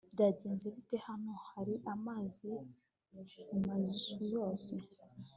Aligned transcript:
byagenze 0.13 0.65
bite? 0.75 0.95
hano 1.07 1.31
hari 1.49 1.73
amazi 1.93 2.51
mumazu 3.49 4.15
yose 4.33 4.73